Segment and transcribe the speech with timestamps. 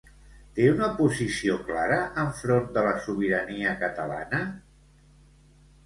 [0.59, 4.45] Té una posició clara enfront de la sobirania catalana?